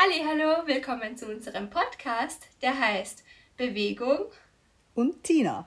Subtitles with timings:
[0.00, 3.24] Halli, hallo, willkommen zu unserem Podcast, der heißt
[3.56, 4.26] Bewegung
[4.94, 5.66] und Tina.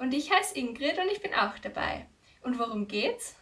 [0.00, 2.06] Und ich heiße Ingrid und ich bin auch dabei.
[2.42, 3.36] Und worum geht's?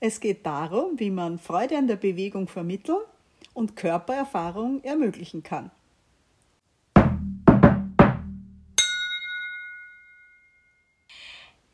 [0.00, 2.98] Es geht darum, wie man Freude an der Bewegung vermitteln
[3.54, 5.70] und Körpererfahrung ermöglichen kann.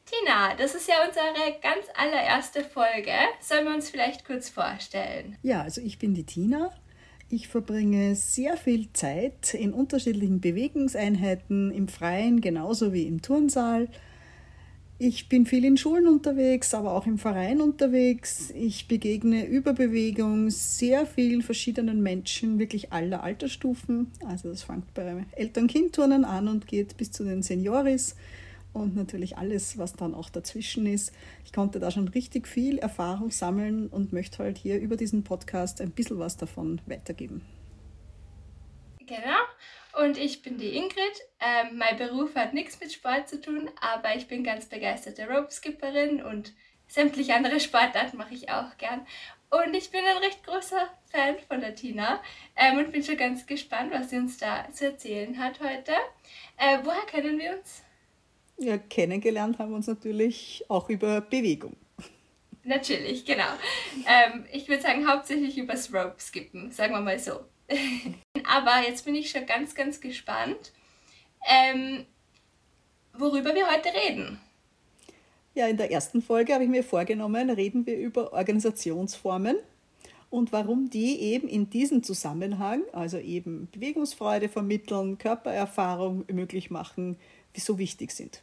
[0.04, 3.14] Tina, das ist ja unsere ganz allererste Folge.
[3.40, 5.38] Sollen wir uns vielleicht kurz vorstellen?
[5.42, 6.70] Ja, also ich bin die Tina,
[7.28, 13.88] ich verbringe sehr viel Zeit in unterschiedlichen Bewegungseinheiten, im Freien genauso wie im Turnsaal.
[14.98, 18.52] Ich bin viel in Schulen unterwegs, aber auch im Verein unterwegs.
[18.54, 24.12] Ich begegne über Bewegung sehr vielen verschiedenen Menschen, wirklich aller Altersstufen.
[24.26, 28.14] Also das fängt bei Eltern-Kind-Turnen an und geht bis zu den Senioris
[28.74, 31.12] und natürlich alles, was dann auch dazwischen ist.
[31.44, 35.80] Ich konnte da schon richtig viel Erfahrung sammeln und möchte halt hier über diesen Podcast
[35.80, 37.46] ein bisschen was davon weitergeben.
[39.06, 40.02] Genau.
[40.04, 41.20] Und ich bin die Ingrid.
[41.40, 46.22] Ähm, mein Beruf hat nichts mit Sport zu tun, aber ich bin ganz begeisterte Rope-Skipperin
[46.22, 46.52] und
[46.88, 49.06] sämtliche andere Sportarten mache ich auch gern.
[49.50, 52.20] Und ich bin ein recht großer Fan von der Tina
[52.56, 55.92] ähm, und bin schon ganz gespannt, was sie uns da zu erzählen hat heute.
[56.56, 57.83] Äh, woher kennen wir uns?
[58.58, 61.76] Ja, kennengelernt haben wir uns natürlich auch über Bewegung.
[62.62, 63.44] Natürlich, genau.
[64.06, 67.40] Ähm, ich würde sagen, hauptsächlich übers Rope skippen, sagen wir mal so.
[68.44, 70.72] Aber jetzt bin ich schon ganz, ganz gespannt,
[71.46, 72.06] ähm,
[73.12, 74.40] worüber wir heute reden.
[75.54, 79.56] Ja, in der ersten Folge habe ich mir vorgenommen, reden wir über Organisationsformen
[80.30, 87.18] und warum die eben in diesem Zusammenhang, also eben Bewegungsfreude vermitteln, Körpererfahrung möglich machen,
[87.62, 88.42] so wichtig sind.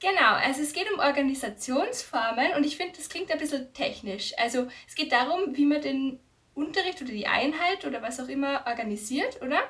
[0.00, 4.34] Genau, also es geht um Organisationsformen und ich finde, das klingt ein bisschen technisch.
[4.36, 6.20] Also es geht darum, wie man den
[6.54, 9.62] Unterricht oder die Einheit oder was auch immer organisiert, oder?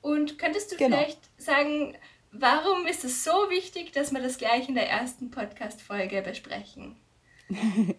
[0.00, 0.96] Und könntest du genau.
[0.96, 1.96] vielleicht sagen,
[2.32, 6.96] warum ist es so wichtig, dass wir das gleich in der ersten Podcast-Folge besprechen?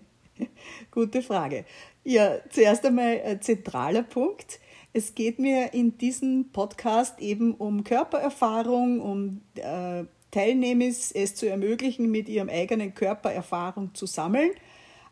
[0.92, 1.66] Gute Frage.
[2.04, 4.60] Ja, zuerst einmal ein zentraler Punkt.
[4.92, 12.10] Es geht mir in diesem Podcast eben um Körpererfahrung, um äh, Teilnehmers es zu ermöglichen,
[12.10, 14.50] mit ihrem eigenen Körper Erfahrung zu sammeln.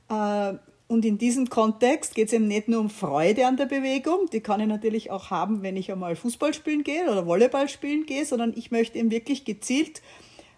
[0.09, 0.53] Äh,
[0.87, 4.39] und in diesem Kontext geht es eben nicht nur um Freude an der Bewegung, die
[4.39, 8.25] kann ich natürlich auch haben, wenn ich einmal Fußball spielen gehe oder Volleyball spielen gehe,
[8.25, 10.01] sondern ich möchte eben wirklich gezielt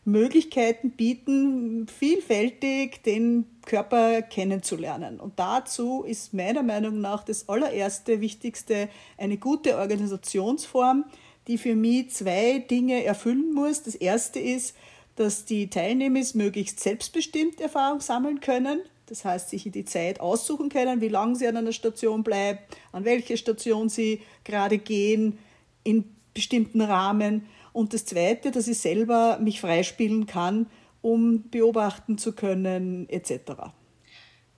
[0.06, 5.20] Möglichkeiten bieten, vielfältig den Körper kennenzulernen.
[5.20, 11.06] Und dazu ist meiner Meinung nach das allererste Wichtigste eine gute Organisationsform,
[11.48, 13.84] die für mich zwei Dinge erfüllen muss.
[13.84, 14.76] Das erste ist,
[15.16, 18.82] dass die Teilnehmer möglichst selbstbestimmt Erfahrung sammeln können.
[19.06, 22.60] Das heißt, sich die Zeit aussuchen können, wie lange sie an einer Station bleiben,
[22.92, 25.38] an welche Station sie gerade gehen,
[25.84, 27.46] in bestimmten Rahmen.
[27.72, 30.66] Und das Zweite, dass ich selber mich freispielen kann,
[31.02, 33.72] um beobachten zu können, etc.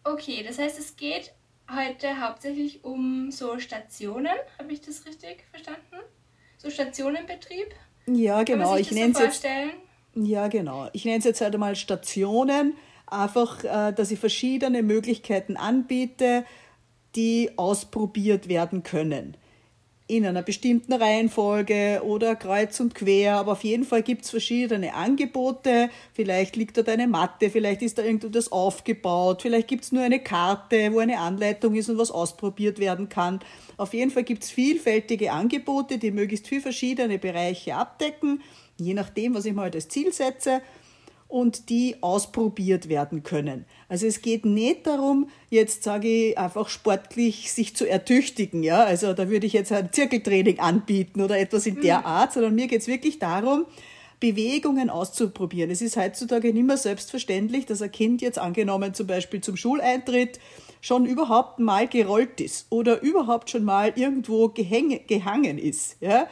[0.03, 1.33] Okay, das heißt, es geht
[1.69, 4.33] heute hauptsächlich um so Stationen.
[4.57, 6.01] Habe ich das richtig verstanden?
[6.61, 7.67] so Stationenbetrieb?
[8.07, 8.75] Ja, genau.
[8.75, 9.47] ich nenne so es jetzt.
[10.13, 10.89] Ja, genau.
[10.93, 12.75] Ich nenne es jetzt halt einmal Stationen,
[13.07, 16.45] einfach, äh, dass ich verschiedene Möglichkeiten anbiete,
[17.15, 19.37] die ausprobiert werden können
[20.11, 24.93] in einer bestimmten Reihenfolge oder kreuz und quer, aber auf jeden Fall gibt es verschiedene
[24.93, 25.89] Angebote.
[26.13, 30.19] Vielleicht liegt dort eine Matte, vielleicht ist da irgendwas aufgebaut, vielleicht gibt es nur eine
[30.19, 33.39] Karte, wo eine Anleitung ist und was ausprobiert werden kann.
[33.77, 38.41] Auf jeden Fall gibt es vielfältige Angebote, die möglichst viele verschiedene Bereiche abdecken,
[38.77, 40.61] je nachdem, was ich mal als Ziel setze
[41.31, 43.65] und die ausprobiert werden können.
[43.87, 49.13] Also es geht nicht darum, jetzt sage ich einfach sportlich sich zu ertüchtigen, ja, also
[49.13, 52.05] da würde ich jetzt ein Zirkeltraining anbieten oder etwas in der mhm.
[52.05, 53.65] Art, sondern mir geht es wirklich darum,
[54.19, 55.71] Bewegungen auszuprobieren.
[55.71, 60.39] Es ist heutzutage nicht mehr selbstverständlich, dass ein Kind jetzt angenommen zum Beispiel zum Schuleintritt
[60.81, 65.95] schon überhaupt mal gerollt ist oder überhaupt schon mal irgendwo gehangen ist.
[66.01, 66.27] Ja?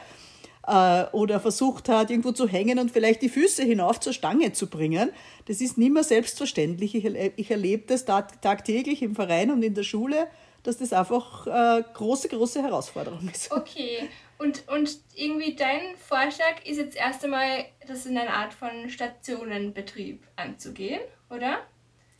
[0.66, 4.68] Äh, oder versucht hat, irgendwo zu hängen und vielleicht die Füße hinauf zur Stange zu
[4.68, 5.10] bringen.
[5.46, 6.94] Das ist nicht mehr selbstverständlich.
[6.94, 10.28] Ich, ich erlebe das tagtäglich im Verein und in der Schule,
[10.62, 13.50] dass das einfach äh, große, große Herausforderung ist.
[13.60, 14.08] Okay.
[14.38, 20.26] Und, und irgendwie dein Vorschlag ist jetzt erst einmal, das in eine Art von Stationenbetrieb
[20.36, 21.58] anzugehen, oder?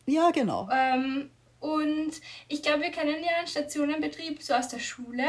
[0.04, 0.68] Ja, genau.
[0.70, 1.30] Ähm,
[1.60, 2.12] und
[2.48, 5.28] ich glaube, wir kennen ja einen Stationenbetrieb so aus der Schule.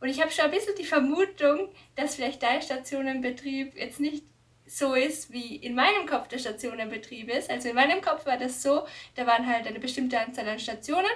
[0.00, 4.24] Und ich habe schon ein bisschen die Vermutung, dass vielleicht dein Stationenbetrieb jetzt nicht
[4.64, 7.50] so ist, wie in meinem Kopf der Stationenbetrieb ist.
[7.50, 8.86] Also in meinem Kopf war das so,
[9.16, 11.10] da waren halt eine bestimmte Anzahl an Stationen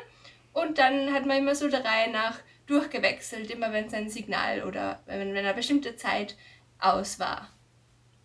[0.53, 5.01] und dann hat man immer so der Reihe nach durchgewechselt, immer wenn sein Signal oder
[5.07, 6.37] wenn, wenn eine bestimmte Zeit
[6.79, 7.53] aus war.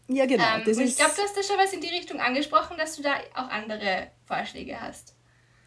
[0.08, 0.44] Ja, genau.
[0.44, 3.04] Ähm, und ich glaube, du hast da schon was in die Richtung angesprochen, dass du
[3.04, 5.16] da auch andere Vorschläge hast.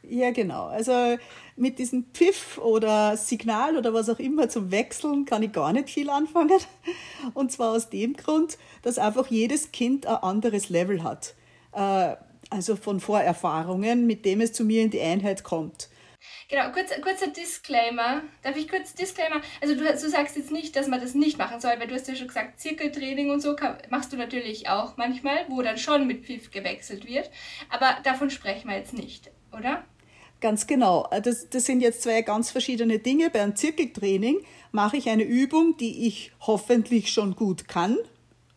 [0.08, 0.66] Ja, genau.
[0.66, 1.16] Also
[1.56, 5.90] mit diesem Pfiff oder Signal oder was auch immer zum Wechseln kann ich gar nicht
[5.90, 6.58] viel anfangen.
[7.34, 11.34] Und zwar aus dem Grund, dass einfach jedes Kind ein anderes Level hat.
[11.72, 12.16] Äh,
[12.50, 15.88] also von Vorerfahrungen, mit dem es zu mir in die Einheit kommt.
[16.48, 18.22] Genau, kurz, kurzer Disclaimer.
[18.42, 19.40] Darf ich kurz Disclaimer?
[19.60, 22.08] Also du, du sagst jetzt nicht, dass man das nicht machen soll, weil du hast
[22.08, 26.06] ja schon gesagt, Zirkeltraining und so kann, machst du natürlich auch manchmal, wo dann schon
[26.06, 27.30] mit Pfiff gewechselt wird.
[27.70, 29.84] Aber davon sprechen wir jetzt nicht, oder?
[30.44, 31.08] Ganz genau.
[31.22, 33.30] Das, das sind jetzt zwei ganz verschiedene Dinge.
[33.30, 34.40] Beim Zirkeltraining
[34.72, 37.96] mache ich eine Übung, die ich hoffentlich schon gut kann.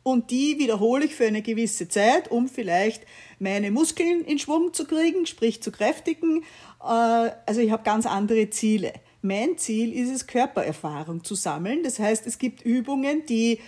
[0.04, 3.04] Und die wiederhole ich für eine gewisse Zeit, um vielleicht
[3.39, 6.44] meine Muskeln in Schwung zu kriegen, sprich zu kräftigen.
[6.84, 8.92] Äh, also ich habe ganz andere Ziele.
[9.22, 11.83] Mein Ziel ist es, Körpererfahrung zu sammeln.
[11.83, 13.62] Das heißt, es gibt Übungen, die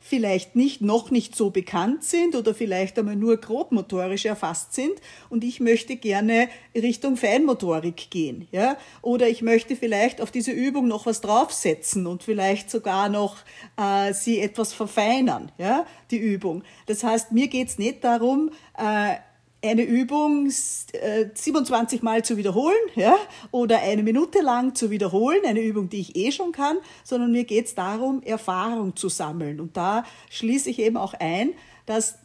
[0.00, 4.94] vielleicht nicht, noch nicht so bekannt sind oder vielleicht einmal nur grobmotorisch erfasst sind
[5.28, 10.88] und ich möchte gerne Richtung Feinmotorik gehen, ja, oder ich möchte vielleicht auf diese Übung
[10.88, 13.36] noch was draufsetzen und vielleicht sogar noch
[13.76, 16.62] äh, sie etwas verfeinern, ja, die Übung.
[16.86, 19.16] Das heißt, mir geht's nicht darum, äh,
[19.62, 23.16] eine Übung 27 äh, Mal zu wiederholen ja,
[23.50, 27.44] oder eine Minute lang zu wiederholen, eine Übung, die ich eh schon kann, sondern mir
[27.44, 29.60] geht es darum, Erfahrung zu sammeln.
[29.60, 31.54] Und da schließe ich eben auch ein,
[31.86, 32.18] dass,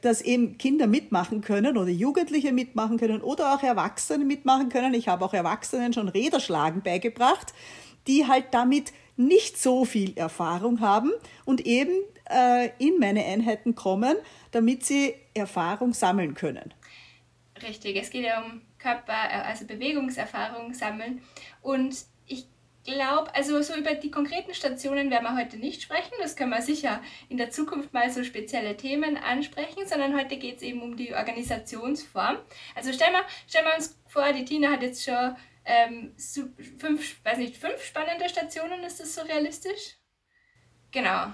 [0.00, 4.94] dass eben Kinder mitmachen können oder Jugendliche mitmachen können oder auch Erwachsene mitmachen können.
[4.94, 7.52] Ich habe auch Erwachsenen schon Räderschlagen beigebracht,
[8.06, 11.12] die halt damit nicht so viel Erfahrung haben
[11.44, 11.92] und eben
[12.28, 14.16] äh, in meine Einheiten kommen,
[14.50, 16.74] damit sie Erfahrung sammeln können.
[17.62, 21.22] Richtig, es geht ja um Körper, äh, also Bewegungserfahrung sammeln.
[21.62, 21.94] Und
[22.26, 22.46] ich
[22.84, 26.12] glaube, also so über die konkreten Stationen werden wir heute nicht sprechen.
[26.20, 30.56] Das können wir sicher in der Zukunft mal so spezielle Themen ansprechen, sondern heute geht
[30.56, 32.38] es eben um die Organisationsform.
[32.74, 36.12] Also stellen wir, stellen wir uns vor, die Tina hat jetzt schon ähm,
[36.78, 39.96] fünf, weiß nicht, fünf spannende Stationen, ist das so realistisch?
[40.90, 41.32] Genau.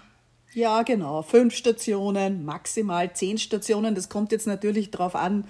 [0.53, 1.23] Ja, genau.
[1.23, 3.95] Fünf Stationen, maximal zehn Stationen.
[3.95, 5.47] Das kommt jetzt natürlich darauf an.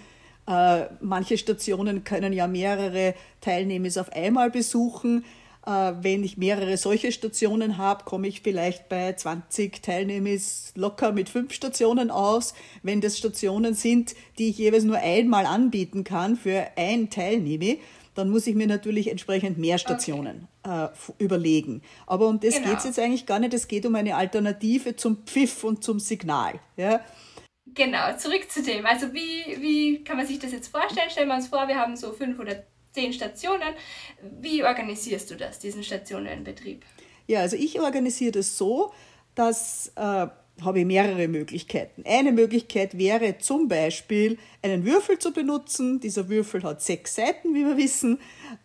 [0.47, 5.25] Äh, manche Stationen können ja mehrere Teilnehmer auf einmal besuchen.
[5.67, 10.41] Äh, wenn ich mehrere solche Stationen habe, komme ich vielleicht bei 20 Teilnehmern
[10.75, 12.55] locker mit fünf Stationen aus.
[12.83, 17.77] Wenn das Stationen sind, die ich jeweils nur einmal anbieten kann für ein Teilnehmer,
[18.15, 20.87] dann muss ich mir natürlich entsprechend mehr Stationen okay.
[20.87, 21.83] äh, überlegen.
[22.07, 22.69] Aber um das genau.
[22.69, 23.55] geht es jetzt eigentlich gar nicht.
[23.55, 26.61] Es geht um eine Alternative zum Pfiff und zum Signal.
[26.77, 27.01] Ja?
[27.67, 28.85] Genau, zurück zu dem.
[28.87, 31.11] Also wie, wie kann man sich das jetzt vorstellen?
[31.11, 33.75] Stellen wir uns vor, wir haben so fünf oder zehn Stationen.
[34.41, 36.85] Wie organisierst du das, diesen Stationenbetrieb?
[37.27, 38.93] Ja, also ich organisiere das so,
[39.35, 40.27] dass äh,
[40.65, 42.05] habe ich mehrere Möglichkeiten.
[42.07, 46.01] Eine Möglichkeit wäre zum Beispiel, einen Würfel zu benutzen.
[46.01, 48.19] Dieser Würfel hat sechs Seiten, wie wir wissen.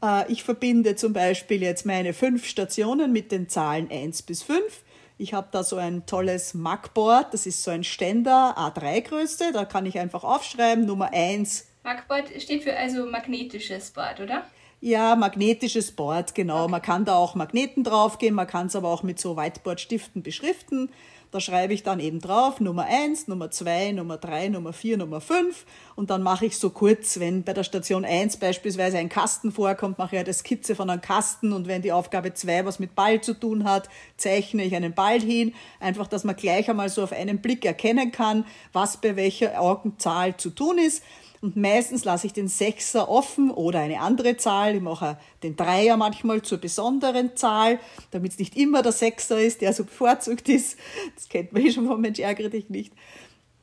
[0.04, 4.84] Äh, ich verbinde zum Beispiel jetzt meine fünf Stationen mit den Zahlen 1 bis 5.
[5.18, 9.86] Ich habe da so ein tolles Magboard, das ist so ein Ständer A3-Größe, da kann
[9.86, 11.68] ich einfach aufschreiben, Nummer 1.
[11.84, 14.44] Magboard steht für also magnetisches Board, oder?
[14.82, 16.64] Ja, magnetisches Board, genau.
[16.64, 16.72] Okay.
[16.72, 20.90] Man kann da auch Magneten draufgehen, man kann es aber auch mit so Whiteboard-Stiften beschriften.
[21.32, 25.22] Da schreibe ich dann eben drauf Nummer 1, Nummer 2, Nummer 3, Nummer 4, Nummer
[25.22, 25.66] 5
[25.96, 29.98] und dann mache ich so kurz, wenn bei der Station 1 beispielsweise ein Kasten vorkommt,
[29.98, 31.54] mache ich eine Skizze von einem Kasten.
[31.54, 35.22] Und wenn die Aufgabe 2 was mit Ball zu tun hat, zeichne ich einen Ball
[35.22, 39.60] hin, einfach, dass man gleich einmal so auf einen Blick erkennen kann, was bei welcher
[39.62, 41.02] Augenzahl zu tun ist.
[41.46, 44.78] Und meistens lasse ich den Sechser offen oder eine andere Zahl.
[44.78, 49.62] Ich mache den Dreier manchmal zur besonderen Zahl, damit es nicht immer der Sechser ist,
[49.62, 50.76] der so bevorzugt ist.
[51.14, 52.94] Das kennt man eh schon vom Mensch, ärgere dich nicht.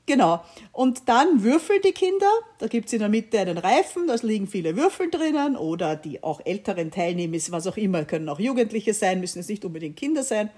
[0.07, 0.45] Genau.
[0.71, 2.31] Und dann würfeln die Kinder.
[2.61, 6.23] Da gibt es in der Mitte einen Reifen, da liegen viele Würfel drinnen oder die
[6.23, 10.23] auch älteren Teilnehmer, was auch immer, können auch Jugendliche sein, müssen es nicht unbedingt Kinder
[10.23, 10.51] sein.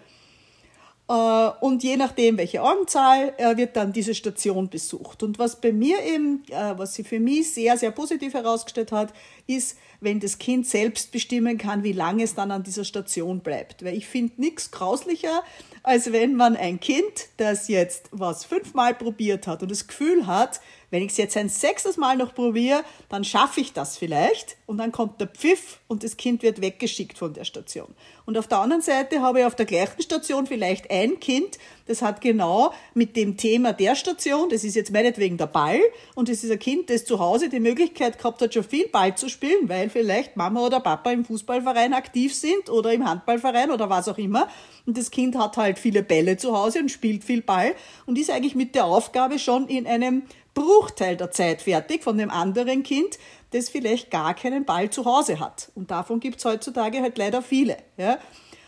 [1.09, 1.13] Äh,
[1.61, 5.23] und je nachdem, welche Augenzahl, äh, wird dann diese Station besucht.
[5.23, 9.13] Und was bei mir eben, äh, was sie für mich sehr, sehr positiv herausgestellt hat,
[9.47, 13.85] ist, wenn das Kind selbst bestimmen kann, wie lange es dann an dieser Station bleibt.
[13.85, 15.43] Weil ich finde nichts grauslicher,
[15.83, 20.61] als wenn man ein Kind, das jetzt was fünfmal probiert hat und das Gefühl hat,
[20.91, 24.79] Wenn ich es jetzt ein sechstes Mal noch probiere, dann schaffe ich das vielleicht und
[24.79, 27.95] dann kommt der Pfiff und das Kind wird weggeschickt von der Station.
[28.27, 32.01] Und auf der anderen Seite habe ich auf der gleichen Station vielleicht ein Kind, das
[32.01, 35.81] hat genau mit dem Thema der Station, das ist jetzt meinetwegen der Ball
[36.15, 39.15] und das ist ein Kind, das zu Hause die Möglichkeit gehabt hat, schon viel Ball
[39.15, 43.91] zu spielen, weil vielleicht Mama oder Papa im Fußballverein aktiv sind oder im Handballverein oder
[43.91, 44.49] was auch immer.
[44.87, 47.75] Und das Kind hat halt viele Bälle zu Hause und spielt viel Ball
[48.07, 50.23] und ist eigentlich mit der Aufgabe schon in einem
[50.55, 53.19] Bruchteil der Zeit fertig von dem anderen Kind,
[53.51, 55.71] das vielleicht gar keinen Ball zu Hause hat.
[55.75, 57.77] Und davon gibt es heutzutage halt leider viele.
[57.97, 58.19] Ja?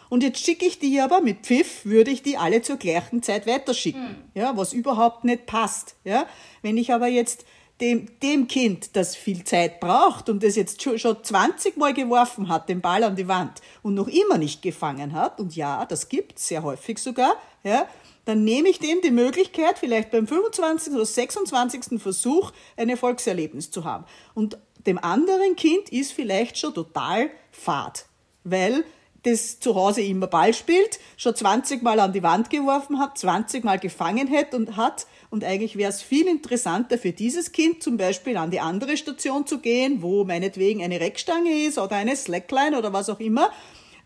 [0.09, 3.47] Und jetzt schicke ich die aber mit Pfiff, würde ich die alle zur gleichen Zeit
[3.47, 4.31] weiterschicken, mhm.
[4.35, 5.97] ja, was überhaupt nicht passt.
[6.05, 6.27] Ja?
[6.63, 7.45] Wenn ich aber jetzt
[7.81, 12.49] dem, dem Kind, das viel Zeit braucht und das jetzt schon, schon 20 Mal geworfen
[12.49, 16.09] hat, den Ball an die Wand und noch immer nicht gefangen hat, und ja, das
[16.09, 17.87] gibt's sehr häufig sogar, ja,
[18.27, 20.93] dann nehme ich dem die Möglichkeit, vielleicht beim 25.
[20.93, 22.03] oder 26.
[22.03, 24.05] Versuch ein Erfolgserlebnis zu haben.
[24.35, 28.07] Und dem anderen Kind ist vielleicht schon total fad,
[28.45, 28.85] weil
[29.23, 33.65] das zu Hause immer Ball spielt, schon 20 Mal an die Wand geworfen hat, 20
[33.65, 35.07] Mal gefangen hat und hat.
[35.31, 39.47] Und eigentlich wäre es viel interessanter für dieses Kind zum Beispiel an die andere Station
[39.47, 43.51] zu gehen, wo meinetwegen eine Reckstange ist oder eine Slackline oder was auch immer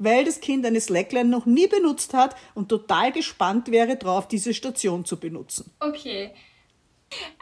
[0.00, 4.54] weil das Kind eine Slackline noch nie benutzt hat und total gespannt wäre drauf, diese
[4.54, 5.70] Station zu benutzen.
[5.78, 6.32] Okay.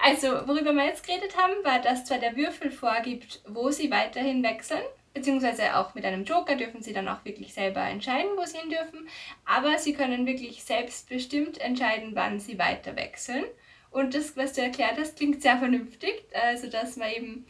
[0.03, 4.43] Also, worüber wir jetzt geredet haben, war, dass zwar der Würfel vorgibt, wo sie weiterhin
[4.43, 4.83] wechseln,
[5.15, 8.71] beziehungsweise auch mit einem Joker dürfen sie dann auch wirklich selber entscheiden, wo sie hin
[8.71, 9.09] dürfen,
[9.45, 13.45] aber sie können wirklich selbstbestimmt entscheiden, wann sie weiter wechseln.
[13.91, 17.47] Und das, was du erklärt hast, klingt sehr vernünftig, also dass man eben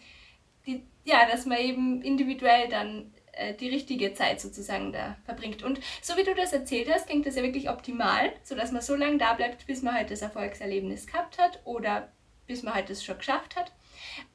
[0.66, 5.62] die, ja, dass man eben individuell dann äh, die richtige Zeit sozusagen da verbringt.
[5.62, 8.94] Und so wie du das erzählt hast, klingt das ja wirklich optimal, sodass man so
[8.96, 12.12] lange da bleibt, bis man halt das Erfolgserlebnis gehabt hat oder
[12.46, 13.72] bis man halt das schon geschafft hat.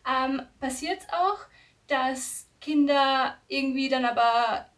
[0.07, 1.39] Ähm, Passiert es auch,
[1.87, 4.69] dass Kinder irgendwie dann aber,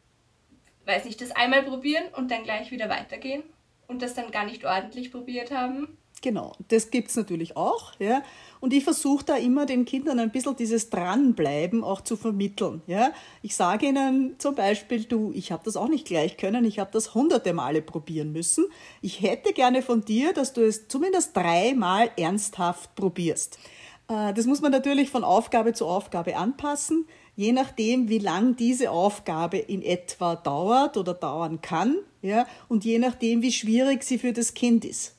[0.86, 3.44] weiß nicht, das einmal probieren und dann gleich wieder weitergehen
[3.88, 5.98] und das dann gar nicht ordentlich probiert haben?
[6.22, 7.94] Genau, das gibt es natürlich auch.
[8.00, 8.24] Ja.
[8.60, 12.82] Und ich versuche da immer den Kindern ein bisschen dieses Dranbleiben auch zu vermitteln.
[12.88, 13.12] Ja.
[13.42, 16.90] Ich sage ihnen zum Beispiel, du, ich habe das auch nicht gleich können, ich habe
[16.92, 18.66] das hunderte Male probieren müssen.
[19.02, 23.60] Ich hätte gerne von dir, dass du es zumindest dreimal ernsthaft probierst.
[24.08, 28.92] Äh, das muss man natürlich von Aufgabe zu Aufgabe anpassen, je nachdem, wie lang diese
[28.92, 34.34] Aufgabe in etwa dauert oder dauern kann, ja, und je nachdem, wie schwierig sie für
[34.34, 35.15] das Kind ist.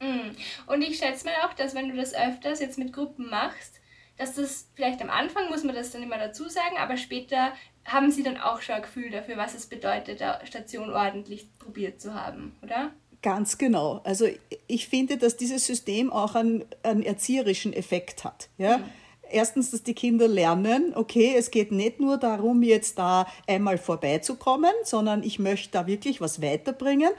[0.00, 0.30] Mm.
[0.66, 3.80] Und ich schätze mal auch, dass wenn du das öfters jetzt mit Gruppen machst,
[4.16, 7.52] dass das vielleicht am Anfang muss man das dann immer dazu sagen, aber später
[7.86, 12.00] haben sie dann auch schon ein Gefühl dafür, was es bedeutet, eine Station ordentlich probiert
[12.00, 12.92] zu haben, oder?
[13.22, 14.00] Ganz genau.
[14.04, 14.26] Also
[14.66, 18.48] ich finde, dass dieses System auch einen, einen erzieherischen Effekt hat.
[18.56, 18.78] Ja?
[18.78, 18.84] Mhm.
[19.30, 24.72] Erstens, dass die Kinder lernen, okay, es geht nicht nur darum, jetzt da einmal vorbeizukommen,
[24.84, 27.10] sondern ich möchte da wirklich was weiterbringen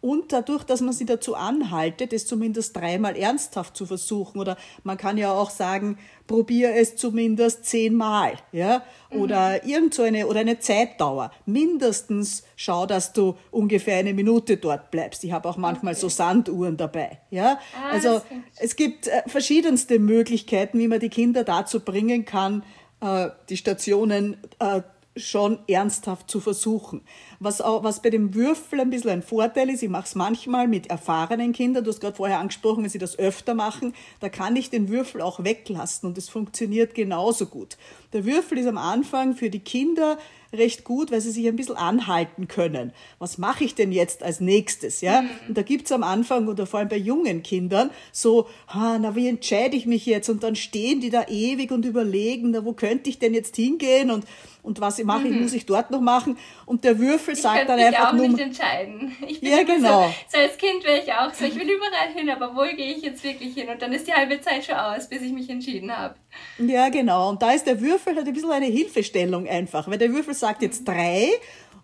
[0.00, 4.96] und dadurch, dass man sie dazu anhaltet, es zumindest dreimal ernsthaft zu versuchen oder man
[4.96, 9.68] kann ja auch sagen, probier es zumindest zehnmal, ja, oder mhm.
[9.68, 11.32] irgend so eine, oder eine Zeitdauer.
[11.46, 15.24] Mindestens schau, dass du ungefähr eine Minute dort bleibst.
[15.24, 16.00] Ich habe auch manchmal okay.
[16.02, 17.58] so Sanduhren dabei, ja.
[17.74, 18.20] Ah, also
[18.58, 22.62] es gibt äh, verschiedenste Möglichkeiten, wie man die Kinder dazu bringen kann,
[23.00, 24.82] äh, die Stationen äh,
[25.16, 27.02] schon ernsthaft zu versuchen.
[27.40, 30.68] Was, auch, was bei dem Würfel ein bisschen ein Vorteil ist, ich mache es manchmal
[30.68, 34.56] mit erfahrenen Kindern, du hast gerade vorher angesprochen, wenn sie das öfter machen, da kann
[34.56, 37.76] ich den Würfel auch weglassen und es funktioniert genauso gut.
[38.16, 40.16] Der Würfel ist am Anfang für die Kinder
[40.54, 42.94] recht gut, weil sie sich ein bisschen anhalten können.
[43.18, 45.02] Was mache ich denn jetzt als nächstes?
[45.02, 45.20] Ja?
[45.20, 45.28] Mhm.
[45.48, 49.28] Und da gibt's am Anfang oder vor allem bei jungen Kindern so, ah, na, wie
[49.28, 50.30] entscheide ich mich jetzt?
[50.30, 54.10] Und dann stehen die da ewig und überlegen, na, wo könnte ich denn jetzt hingehen?
[54.10, 54.24] Und
[54.66, 55.42] und was mache ich, mhm.
[55.42, 56.36] muss ich dort noch machen.
[56.64, 58.12] Und der Würfel ich sagt dann einfach.
[58.12, 59.16] Ich auch nicht entscheiden.
[59.28, 60.08] Ich bin ja, genau.
[60.08, 62.92] So, so, als Kind wäre ich auch so, ich will überall hin, aber wo gehe
[62.92, 63.68] ich jetzt wirklich hin?
[63.68, 66.16] Und dann ist die halbe Zeit schon aus, bis ich mich entschieden habe.
[66.58, 67.30] Ja, genau.
[67.30, 70.62] Und da ist der Würfel halt ein bisschen eine Hilfestellung einfach, weil der Würfel sagt
[70.62, 71.30] jetzt drei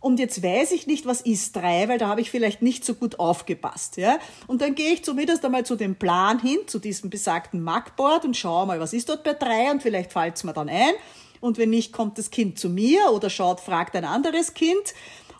[0.01, 2.95] und jetzt weiß ich nicht, was ist drei, weil da habe ich vielleicht nicht so
[2.95, 3.97] gut aufgepasst.
[3.97, 4.19] Ja?
[4.47, 8.37] Und dann gehe ich zumindest einmal zu dem Plan hin, zu diesem besagten Magboard und
[8.37, 10.95] schaue mal, was ist dort bei drei und vielleicht fällt es mir dann ein
[11.43, 14.95] und wenn nicht, kommt das Kind zu mir oder schaut, fragt ein anderes Kind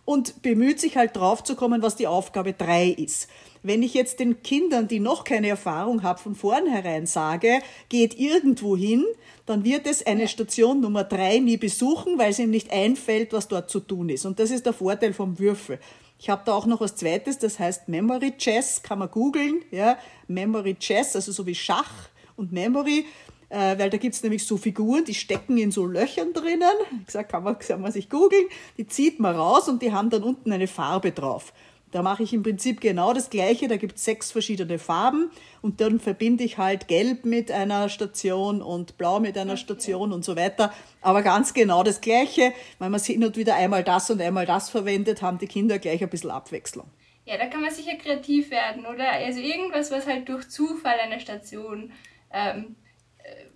[0.05, 3.29] und bemüht sich halt drauf zu kommen, was die Aufgabe drei ist.
[3.63, 8.77] Wenn ich jetzt den Kindern, die noch keine Erfahrung haben, von vornherein sage, geht irgendwo
[8.77, 9.05] hin,
[9.47, 13.47] dann wird es eine Station Nummer drei nie besuchen, weil es ihm nicht einfällt, was
[13.49, 14.27] dort zu tun ist.
[14.27, 15.79] Und das ist der Vorteil vom Würfel.
[16.19, 19.99] Ich habe da auch noch was Zweites, das heißt Memory Chess, kann man googeln, ja,
[20.29, 23.07] Memory Chess, also so wie Schach und Memory,
[23.49, 26.73] äh, weil da gibt es nämlich so Figuren, die stecken in so Löchern drinnen.
[27.01, 28.47] Ich gesagt, kann man, kann man sich googeln,
[28.79, 31.53] die zieht man raus und die haben dann unten eine Farbe drauf.
[31.93, 33.69] Da mache ich im Prinzip genau das Gleiche.
[33.69, 35.31] Da gibt es sechs verschiedene Farben
[35.61, 39.53] und dann verbinde ich halt Gelb mit einer Station und Blau mit einer.
[39.57, 40.73] Station und so weiter.
[41.03, 42.53] Aber ganz genau das Gleiche.
[42.79, 46.03] Weil man hin und wieder einmal das und einmal das verwendet, haben die Kinder gleich
[46.03, 46.87] ein bisschen Abwechslung.
[47.27, 49.13] Ja, da kann man sicher kreativ werden, oder?
[49.13, 51.93] Also irgendwas, was halt durch Zufall eine Station
[52.33, 52.77] ähm,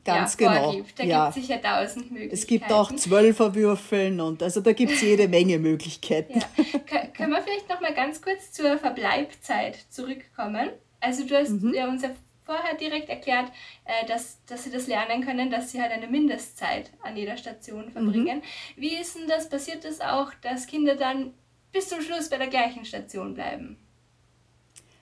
[0.06, 0.82] Ganz ja, genau.
[0.96, 1.24] Da ja.
[1.24, 2.34] gibt es sicher tausend Möglichkeiten.
[2.34, 6.38] Es gibt auch Zwölferwürfeln und also da gibt es jede Menge Möglichkeiten.
[6.38, 7.06] Ja.
[7.08, 10.70] können wir vielleicht noch mal ganz kurz zur Verbleibzeit zurückkommen?
[11.00, 11.74] Also du hast mhm.
[11.74, 12.10] ja uns ja
[12.44, 13.50] vorher direkt erklärt,
[13.84, 17.90] äh, dass, dass sie das lernen können, dass sie halt eine Mindestzeit an jeder Station
[17.90, 18.38] verbringen.
[18.38, 18.80] Mhm.
[18.80, 19.48] Wie ist denn das?
[19.48, 21.34] Passiert das auch, dass Kinder dann
[21.72, 23.76] bis zum Schluss bei der gleichen Station bleiben?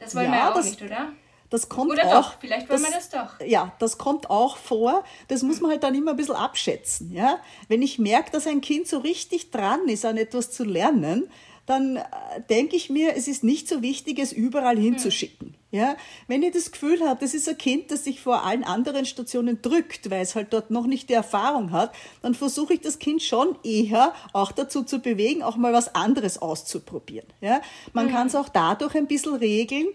[0.01, 1.13] Das wollen ja, wir auch das, nicht, oder?
[1.51, 3.41] Das kommt Oder auch, doch, vielleicht wollen wir das doch.
[3.47, 5.05] Ja, das kommt auch vor.
[5.29, 7.13] Das muss man halt dann immer ein bisschen abschätzen.
[7.13, 7.39] Ja?
[7.69, 11.29] Wenn ich merke, dass ein Kind so richtig dran ist, an etwas zu lernen,
[11.67, 12.03] dann äh,
[12.51, 15.55] denke ich mir, es ist nicht so wichtig, es überall hinzuschicken.
[15.71, 15.97] Ja?
[16.29, 19.61] Wenn ich das Gefühl habe, das ist ein Kind, das sich vor allen anderen Stationen
[19.63, 23.23] drückt, weil es halt dort noch nicht die Erfahrung hat, dann versuche ich das Kind
[23.23, 27.27] schon eher auch dazu zu bewegen, auch mal was anderes auszuprobieren.
[27.41, 27.61] Ja?
[27.93, 28.13] Man hm.
[28.13, 29.89] kann es auch dadurch ein bisschen regeln,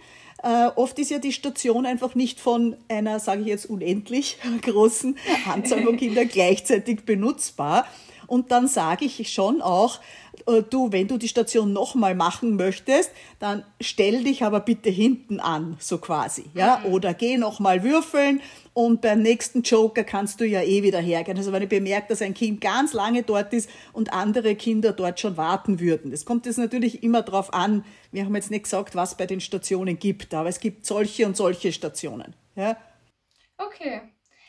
[0.44, 5.18] äh, oft ist ja die Station einfach nicht von einer, sage ich jetzt, unendlich großen
[5.52, 7.86] Anzahl von Kindern gleichzeitig benutzbar.
[8.30, 10.00] Und dann sage ich schon auch,
[10.46, 15.40] äh, du, wenn du die Station nochmal machen möchtest, dann stell dich aber bitte hinten
[15.40, 16.94] an, so quasi, ja, mhm.
[16.94, 18.42] oder geh nochmal würfeln
[18.74, 21.38] und beim nächsten Joker kannst du ja eh wieder hergehen.
[21.38, 25.20] Also wenn ich bemerke, dass ein Kind ganz lange dort ist und andere Kinder dort
[25.20, 26.12] schon warten würden.
[26.12, 27.84] Das kommt jetzt natürlich immer darauf an.
[28.12, 31.36] Wir haben jetzt nicht gesagt, was bei den Stationen gibt, aber es gibt solche und
[31.36, 32.36] solche Stationen.
[32.56, 32.78] Ja?
[33.58, 34.02] Okay.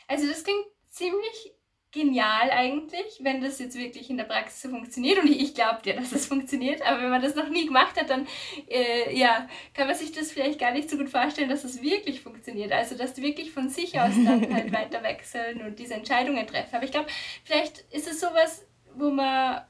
[0.07, 1.53] Also das klingt ziemlich
[1.91, 5.19] genial eigentlich, wenn das jetzt wirklich in der Praxis so funktioniert.
[5.19, 6.81] Und ich, ich glaube dir, dass das funktioniert.
[6.83, 8.27] Aber wenn man das noch nie gemacht hat, dann
[8.69, 12.21] äh, ja, kann man sich das vielleicht gar nicht so gut vorstellen, dass das wirklich
[12.21, 12.71] funktioniert.
[12.71, 16.75] Also dass die wirklich von sich aus dann halt weiter wechseln und diese Entscheidungen treffen.
[16.75, 17.09] Aber ich glaube,
[17.43, 19.61] vielleicht ist es sowas, wo man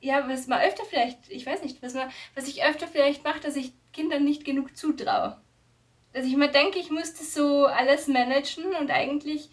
[0.00, 3.38] ja, was man öfter vielleicht, ich weiß nicht, was man, was ich öfter vielleicht mache,
[3.38, 5.40] dass ich Kindern nicht genug zutraue.
[6.12, 9.48] Dass ich mir denke, ich muss das so alles managen und eigentlich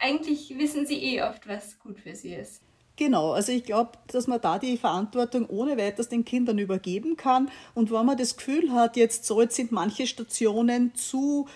[0.00, 2.62] eigentlich wissen sie eh oft, was gut für sie ist.
[2.96, 7.50] Genau, also ich glaube, dass man da die Verantwortung ohne weiteres den Kindern übergeben kann.
[7.74, 11.48] Und wenn man das Gefühl hat, jetzt so, jetzt sind manche Stationen zu,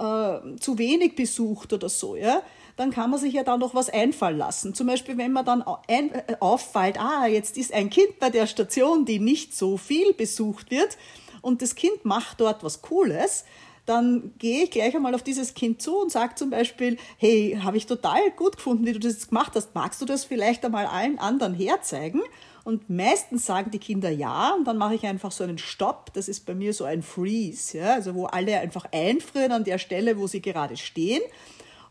[0.00, 2.42] äh, zu wenig besucht oder so, ja,
[2.76, 4.74] dann kann man sich ja da noch was einfallen lassen.
[4.74, 8.48] Zum Beispiel, wenn man dann ein, äh, auffällt, ah, jetzt ist ein Kind bei der
[8.48, 10.98] Station, die nicht so viel besucht wird
[11.40, 13.44] und das Kind macht dort was Cooles,
[13.86, 17.76] dann gehe ich gleich einmal auf dieses Kind zu und sage zum Beispiel, hey, habe
[17.76, 19.74] ich total gut gefunden, wie du das gemacht hast.
[19.74, 22.22] Magst du das vielleicht einmal allen anderen herzeigen?
[22.64, 26.14] Und meistens sagen die Kinder ja und dann mache ich einfach so einen Stopp.
[26.14, 27.92] Das ist bei mir so ein Freeze, ja?
[27.92, 31.20] also wo alle einfach einfrieren an der Stelle, wo sie gerade stehen.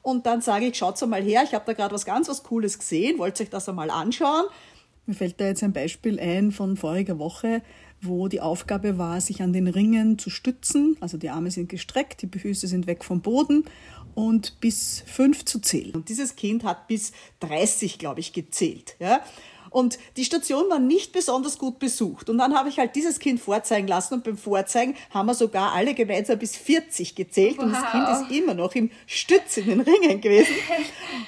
[0.02, 2.80] Und dann sage ich, schaut mal her, ich habe da gerade was ganz was Cooles
[2.80, 4.46] gesehen, wollt euch das einmal anschauen?
[5.06, 7.62] Mir fällt da jetzt ein Beispiel ein von voriger Woche
[8.04, 10.98] wo die Aufgabe war, sich an den Ringen zu stützen.
[11.00, 13.66] Also die Arme sind gestreckt, die Füße sind weg vom Boden
[14.16, 15.96] und bis fünf zu zählen.
[15.96, 18.96] Und dieses Kind hat bis 30, glaube ich, gezählt.
[19.00, 19.22] Ja?
[19.70, 22.30] Und die Station war nicht besonders gut besucht.
[22.30, 25.74] Und dann habe ich halt dieses Kind vorzeigen lassen und beim Vorzeigen haben wir sogar
[25.74, 27.66] alle gemeinsam bis 40 gezählt wow.
[27.66, 30.54] und das Kind ist immer noch im Stütz in den Ringen gewesen.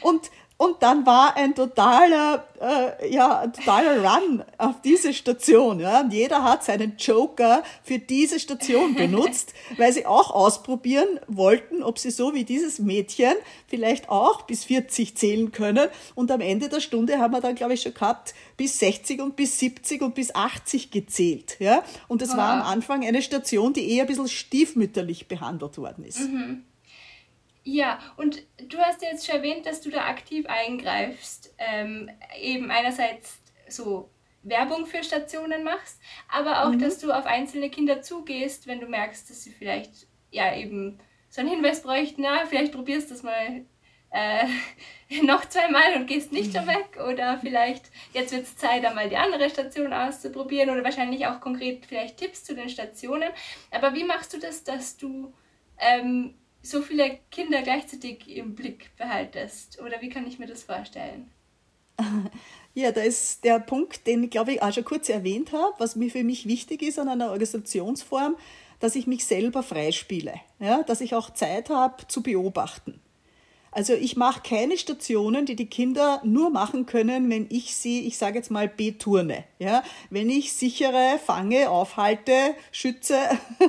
[0.02, 5.82] Und und dann war ein totaler, äh, ja, ein totaler Run auf diese Station.
[5.82, 6.00] Ja.
[6.00, 12.00] Und jeder hat seinen Joker für diese Station benutzt, weil sie auch ausprobieren wollten, ob
[12.00, 13.34] sie so wie dieses Mädchen
[13.68, 15.90] vielleicht auch bis 40 zählen können.
[16.16, 19.36] Und am Ende der Stunde haben wir dann, glaube ich, schon gehabt, bis 60 und
[19.36, 21.58] bis 70 und bis 80 gezählt.
[21.60, 21.84] Ja.
[22.08, 26.30] Und es war am Anfang eine Station, die eher ein bisschen stiefmütterlich behandelt worden ist.
[26.30, 26.64] Mhm.
[27.68, 31.54] Ja, und du hast ja jetzt schon erwähnt, dass du da aktiv eingreifst.
[31.58, 34.12] Ähm, eben einerseits so
[34.44, 36.00] Werbung für Stationen machst,
[36.32, 36.80] aber auch, mhm.
[36.80, 39.92] dass du auf einzelne Kinder zugehst, wenn du merkst, dass sie vielleicht
[40.30, 41.00] ja eben
[41.30, 43.66] so einen Hinweis bräuchten, na, vielleicht probierst du das mal
[44.12, 44.46] äh,
[45.24, 49.18] noch zweimal und gehst nicht schon weg oder vielleicht jetzt wird es Zeit, einmal die
[49.18, 53.30] andere Station auszuprobieren oder wahrscheinlich auch konkret vielleicht Tipps zu den Stationen.
[53.72, 55.34] Aber wie machst du das, dass du
[55.80, 59.82] ähm, so viele Kinder gleichzeitig im Blick behaltest?
[59.82, 61.32] Oder wie kann ich mir das vorstellen?
[62.78, 65.96] Ja, da ist der Punkt, den ich glaube ich auch schon kurz erwähnt habe, was
[65.96, 68.36] mir für mich wichtig ist an einer Organisationsform,
[68.82, 73.00] dass ich mich selber freispiele, ja, dass ich auch Zeit habe zu beobachten.
[73.76, 78.18] Also ich mache keine Stationen, die die Kinder nur machen können, wenn ich sie, ich
[78.18, 79.44] sage jetzt mal, beturne.
[79.60, 79.84] Ja?
[80.10, 83.20] Wenn ich sichere, fange, aufhalte, schütze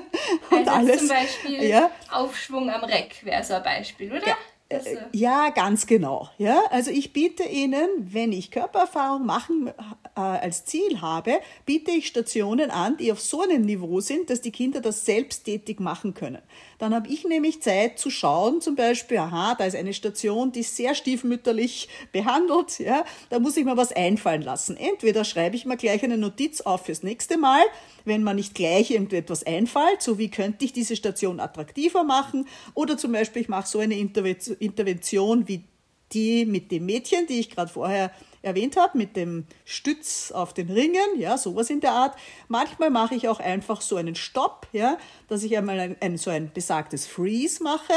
[0.51, 0.99] und also alles.
[0.99, 1.91] Zum Beispiel ja?
[2.09, 4.29] Aufschwung am Reck wäre so ein Beispiel, oder?
[4.29, 4.37] Ja.
[4.69, 6.29] Äh, ja, ganz genau.
[6.39, 12.09] Ja, also ich biete Ihnen, wenn ich Körpererfahrung machen äh, als Ziel habe, biete ich
[12.09, 16.43] Stationen an, die auf so einem Niveau sind, dass die Kinder das selbsttätig machen können.
[16.79, 20.65] Dann habe ich nämlich Zeit zu schauen, zum Beispiel, aha, da ist eine Station, die
[20.65, 24.77] sehr stiefmütterlich behandelt, ja, da muss ich mir was einfallen lassen.
[24.77, 27.63] Entweder schreibe ich mir gleich eine Notiz auf fürs nächste Mal,
[28.05, 32.99] wenn man nicht gleich irgendetwas einfällt, so wie könnte ich diese Station attraktiver machen, oder
[32.99, 35.65] zum Beispiel ich mache so eine Intervention wie
[36.13, 38.11] die mit dem Mädchen, die ich gerade vorher
[38.43, 42.17] erwähnt habe, mit dem Stütz auf den Ringen, ja, sowas in der Art.
[42.49, 46.31] Manchmal mache ich auch einfach so einen Stopp, ja, dass ich einmal ein, ein, so
[46.31, 47.93] ein besagtes Freeze mache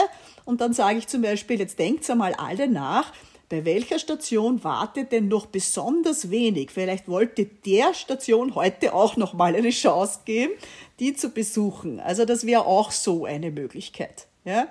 [0.46, 3.14] und dann sage ich zum Beispiel, jetzt denkt einmal alle nach,
[3.48, 6.70] bei welcher Station wartet denn noch besonders wenig?
[6.72, 10.54] Vielleicht wollte der Station heute auch noch mal eine Chance geben,
[11.00, 12.00] die zu besuchen.
[12.00, 14.68] Also das wäre auch so eine Möglichkeit, ja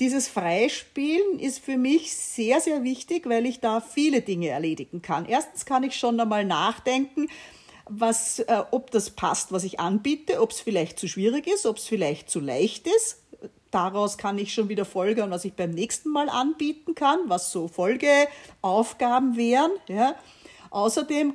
[0.00, 5.26] dieses Freispielen ist für mich sehr, sehr wichtig, weil ich da viele Dinge erledigen kann.
[5.26, 7.28] Erstens kann ich schon einmal nachdenken,
[7.88, 11.76] was, äh, ob das passt, was ich anbiete, ob es vielleicht zu schwierig ist, ob
[11.76, 13.22] es vielleicht zu leicht ist.
[13.70, 17.68] Daraus kann ich schon wieder folgern, was ich beim nächsten Mal anbieten kann, was so
[17.68, 19.70] Folgeaufgaben wären.
[19.86, 20.16] Ja.
[20.70, 21.34] Außerdem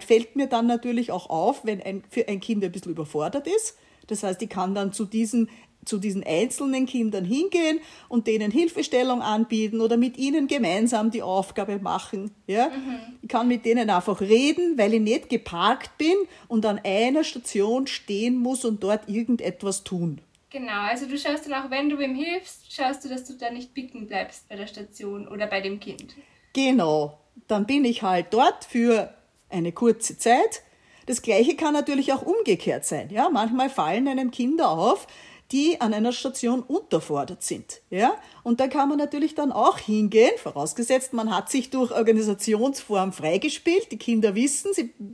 [0.00, 3.76] fällt mir dann natürlich auch auf, wenn ein, für ein Kind ein bisschen überfordert ist.
[4.06, 5.48] Das heißt, ich kann dann zu diesen
[5.84, 11.78] zu diesen einzelnen Kindern hingehen und denen Hilfestellung anbieten oder mit ihnen gemeinsam die Aufgabe
[11.78, 12.30] machen.
[12.46, 12.68] Ja?
[12.68, 13.18] Mhm.
[13.22, 16.16] Ich kann mit denen einfach reden, weil ich nicht geparkt bin
[16.48, 20.20] und an einer Station stehen muss und dort irgendetwas tun.
[20.50, 23.50] Genau, also du schaust dann auch, wenn du wem hilfst, schaust du, dass du da
[23.50, 26.14] nicht bicken bleibst bei der Station oder bei dem Kind.
[26.52, 29.14] Genau, dann bin ich halt dort für
[29.48, 30.62] eine kurze Zeit.
[31.06, 33.10] Das gleiche kann natürlich auch umgekehrt sein.
[33.10, 35.06] Ja, manchmal fallen einem Kinder auf,
[35.52, 37.80] die an einer Station unterfordert sind.
[37.90, 38.14] Ja?
[38.42, 43.90] Und da kann man natürlich dann auch hingehen, vorausgesetzt, man hat sich durch Organisationsform freigespielt,
[43.90, 44.70] die Kinder wissen,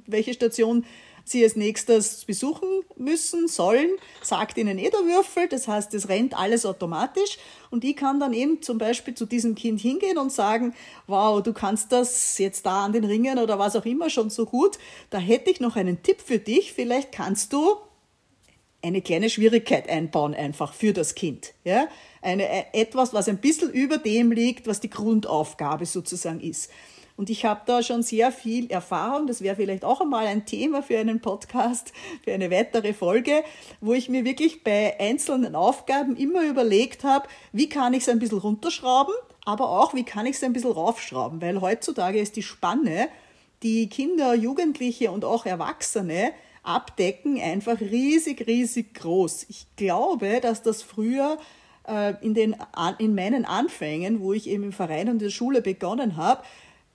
[0.07, 0.85] welche Station
[1.27, 3.91] sie als nächstes besuchen müssen, sollen,
[4.23, 7.39] sagt ihnen eh der Würfel, das heißt, es rennt alles automatisch
[7.71, 10.73] und ich kann dann eben zum Beispiel zu diesem Kind hingehen und sagen,
[11.09, 14.47] wow, du kannst das jetzt da an den Ringen oder was auch immer schon so
[14.47, 14.79] gut,
[15.11, 17.77] da hätte ich noch einen Tipp für dich, vielleicht kannst du
[18.87, 21.55] eine kleine Schwierigkeit einbauen einfach für das Kind.
[21.65, 21.89] Ja?
[22.23, 26.71] Eine, äh, etwas, was ein bisschen über dem liegt, was die Grundaufgabe sozusagen ist.
[27.17, 29.27] Und ich habe da schon sehr viel Erfahrung.
[29.27, 31.93] Das wäre vielleicht auch einmal ein Thema für einen Podcast,
[32.25, 33.43] für eine weitere Folge,
[33.81, 38.19] wo ich mir wirklich bei einzelnen Aufgaben immer überlegt habe, wie kann ich es ein
[38.19, 41.41] bisschen runterschrauben, aber auch, wie kann ich es ein bisschen raufschrauben.
[41.41, 43.09] Weil heutzutage ist die Spanne,
[43.63, 46.33] die Kinder, Jugendliche und auch Erwachsene
[46.67, 49.47] abdecken, einfach riesig, riesig groß.
[49.49, 51.39] Ich glaube, dass das früher
[51.87, 52.57] äh, in, den,
[52.99, 56.43] in meinen Anfängen, wo ich eben im Verein und in der Schule begonnen habe,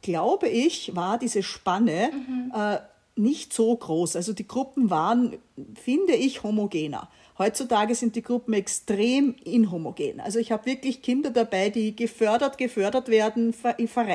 [0.01, 2.51] glaube ich, war diese Spanne mhm.
[2.55, 2.77] äh,
[3.15, 4.15] nicht so groß.
[4.15, 5.37] Also die Gruppen waren,
[5.75, 7.09] finde ich, homogener.
[7.37, 10.19] Heutzutage sind die Gruppen extrem inhomogen.
[10.19, 13.55] Also ich habe wirklich Kinder dabei, die gefördert, gefördert werden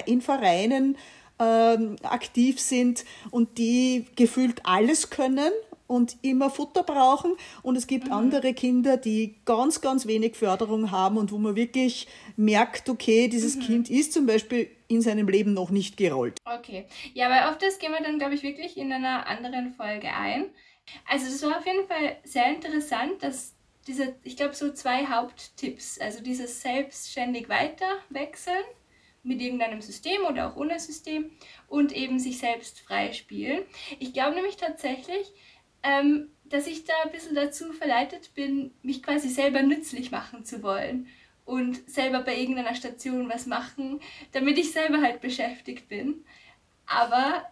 [0.07, 0.97] in Vereinen,
[1.39, 5.53] ähm, aktiv sind und die gefühlt alles können
[5.87, 7.37] und immer Futter brauchen.
[7.63, 8.13] Und es gibt mhm.
[8.13, 13.57] andere Kinder, die ganz, ganz wenig Förderung haben und wo man wirklich merkt, okay, dieses
[13.57, 13.61] mhm.
[13.61, 16.39] Kind ist zum Beispiel in seinem Leben noch nicht gerollt.
[16.45, 16.87] Okay.
[17.15, 20.47] Ja, aber auf das gehen wir dann, glaube ich, wirklich in einer anderen Folge ein.
[21.09, 23.55] Also das war auf jeden Fall sehr interessant, dass
[23.87, 28.65] diese, ich glaube, so zwei Haupttipps, also dieses selbstständig weiter wechseln
[29.27, 31.31] mit irgendeinem System oder auch ohne System
[31.69, 33.65] und eben sich selbst freispielen.
[33.99, 35.33] Ich glaube nämlich tatsächlich,
[35.83, 40.63] ähm, dass ich da ein bisschen dazu verleitet bin, mich quasi selber nützlich machen zu
[40.63, 41.09] wollen
[41.45, 44.01] und selber bei irgendeiner Station was machen,
[44.33, 46.25] damit ich selber halt beschäftigt bin.
[46.87, 47.45] Aber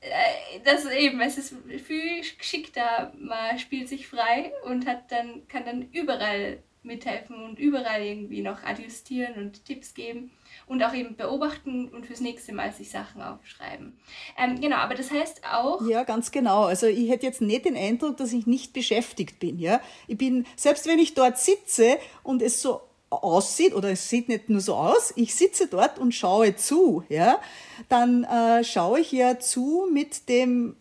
[0.00, 5.64] äh, das eben, es ist viel geschickter, man spielt sich frei und hat dann, kann
[5.64, 10.30] dann überall mithelfen und überall irgendwie noch adjustieren und Tipps geben
[10.66, 13.98] und auch eben beobachten und fürs nächste Mal sich Sachen aufschreiben.
[14.38, 15.86] Ähm, genau, aber das heißt auch.
[15.88, 16.64] Ja, ganz genau.
[16.64, 19.58] Also ich hätte jetzt nicht den Eindruck, dass ich nicht beschäftigt bin.
[19.58, 24.28] Ja, ich bin selbst wenn ich dort sitze und es so aussieht oder es sieht
[24.28, 27.40] nicht nur so aus, ich sitze dort und schaue zu, ja,
[27.88, 30.76] dann äh, schaue ich ja zu mit dem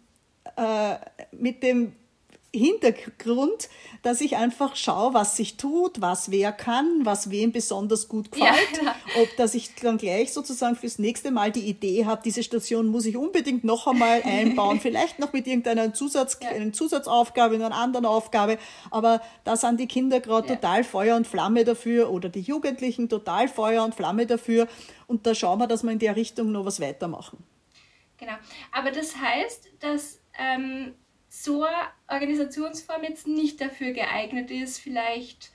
[0.57, 0.95] äh,
[1.31, 1.93] mit dem
[2.57, 3.69] Hintergrund,
[4.01, 8.81] dass ich einfach schaue, was sich tut, was wer kann, was wem besonders gut gefällt.
[8.83, 12.87] Ja, Ob dass ich dann gleich sozusagen fürs nächste Mal die Idee habe, diese Station
[12.87, 16.49] muss ich unbedingt noch einmal einbauen, vielleicht noch mit irgendeiner Zusatz, ja.
[16.49, 18.57] einer Zusatzaufgabe, in einer anderen Aufgabe.
[18.91, 20.55] Aber da sind die Kinder gerade ja.
[20.55, 24.67] total Feuer und Flamme dafür oder die Jugendlichen total Feuer und Flamme dafür.
[25.07, 27.43] Und da schauen wir, dass wir in der Richtung noch was weitermachen.
[28.17, 28.33] Genau.
[28.71, 30.93] Aber das heißt, dass ähm,
[31.43, 31.75] so eine
[32.07, 35.51] Organisationsform jetzt nicht dafür geeignet ist, vielleicht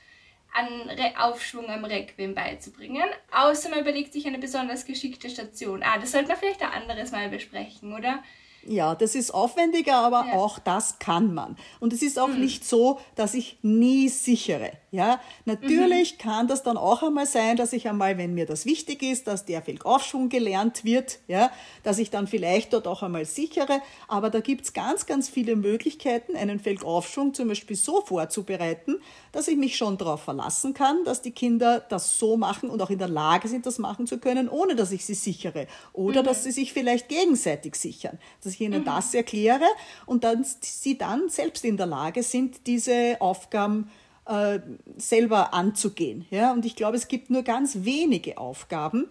[0.55, 5.83] einen Aufschwung am Requiem beizubringen, außer man überlegt sich eine besonders geschickte Station.
[5.83, 8.23] Ah, das sollte man vielleicht ein anderes Mal besprechen, oder?
[8.65, 10.35] Ja, das ist aufwendiger, aber ja.
[10.35, 11.57] auch das kann man.
[11.81, 12.41] Und es ist auch mhm.
[12.41, 14.73] nicht so, dass ich nie sichere.
[14.95, 16.19] Ja, natürlich mhm.
[16.19, 19.47] kann das dann auch einmal sein, dass ich einmal, wenn mir das wichtig ist, dass
[19.47, 21.51] der Felgaufschwung gelernt wird, ja,
[21.83, 23.81] dass ich dann vielleicht dort auch einmal sichere.
[24.07, 28.97] Aber da gibt's ganz, ganz viele Möglichkeiten, einen Felgaufschwung zum Beispiel so vorzubereiten,
[29.33, 32.91] dass ich mich schon darauf verlassen kann, dass die Kinder das so machen und auch
[32.91, 35.69] in der Lage sind, das machen zu können, ohne dass ich sie sichere.
[35.95, 36.27] Oder mhm.
[36.27, 38.19] dass sie sich vielleicht gegenseitig sichern.
[38.45, 38.85] Dass ich ihnen mhm.
[38.85, 39.65] das erkläre
[40.05, 43.91] und dann sie dann selbst in der Lage sind, diese Aufgaben
[44.27, 44.61] äh,
[44.97, 46.27] selber anzugehen.
[46.31, 46.53] Ja?
[46.53, 49.09] Und ich glaube, es gibt nur ganz wenige Aufgaben,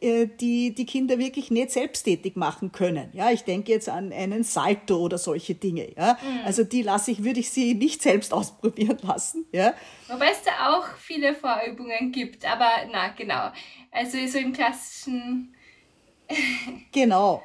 [0.00, 3.10] äh, die die Kinder wirklich nicht selbsttätig machen können.
[3.12, 5.92] Ja, ich denke jetzt an einen Salto oder solche Dinge.
[5.96, 6.40] Ja, mhm.
[6.44, 9.46] also die lasse ich, würde ich sie nicht selbst ausprobieren lassen.
[9.52, 9.74] Ja,
[10.08, 12.44] wobei es da auch viele Vorübungen gibt.
[12.44, 13.50] Aber na genau,
[13.90, 15.54] also so im klassischen.
[16.92, 17.42] genau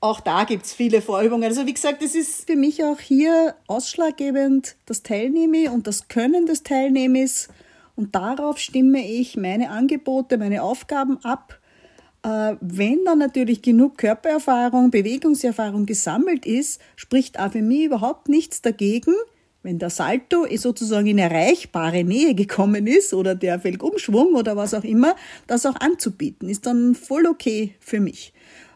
[0.00, 1.44] auch da gibt es viele Vorübungen.
[1.44, 6.46] Also wie gesagt, es ist für mich auch hier ausschlaggebend das Teilnehmer und das Können
[6.46, 7.48] des Teilnehmers.
[7.94, 11.58] Und darauf stimme ich meine Angebote, meine Aufgaben ab.
[12.22, 18.60] Äh, wenn dann natürlich genug Körpererfahrung, Bewegungserfahrung gesammelt ist, spricht auch für mich überhaupt nichts
[18.60, 19.14] dagegen,
[19.62, 24.84] wenn der Salto sozusagen in erreichbare Nähe gekommen ist oder der Felgumschwung oder was auch
[24.84, 28.32] immer, das auch anzubieten, ist dann voll okay für mich.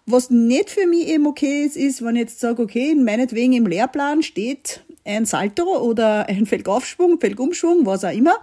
[0.06, 3.66] Was nicht für mich eben okay ist, ist, wenn ich jetzt sage, okay, meinetwegen im
[3.66, 8.38] Lehrplan steht ein Salto oder ein Felgaufschwung, Felgumschwung, was auch immer.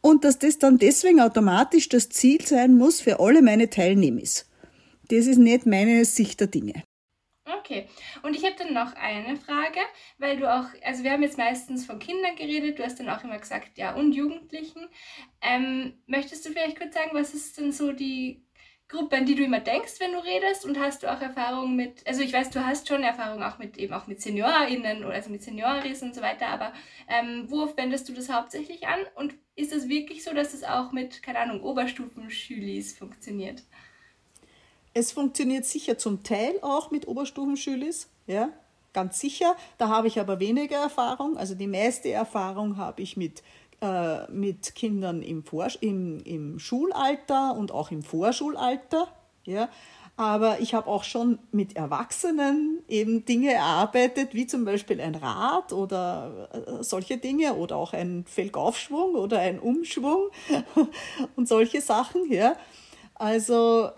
[0.00, 4.22] Und dass das dann deswegen automatisch das Ziel sein muss für alle meine Teilnehmer.
[4.22, 6.82] Das ist nicht meine Sicht der Dinge.
[7.60, 7.88] Okay,
[8.22, 9.80] und ich habe dann noch eine Frage,
[10.18, 13.24] weil du auch, also wir haben jetzt meistens von Kindern geredet, du hast dann auch
[13.24, 14.86] immer gesagt, ja, und Jugendlichen.
[15.40, 18.42] Ähm, möchtest du vielleicht kurz sagen, was ist denn so die
[18.88, 20.64] Gruppe, an die du immer denkst, wenn du redest?
[20.64, 23.76] Und hast du auch Erfahrung mit, also ich weiß, du hast schon Erfahrung auch mit
[23.76, 26.72] eben auch mit SeniorInnen oder also mit Senioris und so weiter, aber
[27.06, 29.00] ähm, worauf wendest du das hauptsächlich an?
[29.14, 33.62] Und ist es wirklich so, dass es auch mit, keine Ahnung, Oberstufenschülis funktioniert?
[34.94, 38.50] Es funktioniert sicher zum Teil auch mit Oberstufenschülis, ja,
[38.94, 39.54] ganz sicher.
[39.76, 41.36] Da habe ich aber weniger Erfahrung.
[41.36, 43.42] Also die meiste Erfahrung habe ich mit
[43.80, 49.08] äh, mit Kindern im, Vor im, im Schulalter und auch im Vorschulalter.
[49.44, 49.68] Ja.
[50.16, 55.72] Aber ich habe auch schon mit Erwachsenen eben Dinge erarbeitet, wie zum Beispiel ein Rad
[55.72, 60.30] oder äh, solche Dinge oder auch ein Felgaufschwung oder ein Umschwung
[61.36, 62.32] und solche Sachen.
[62.32, 62.56] Ja.
[63.14, 63.90] Also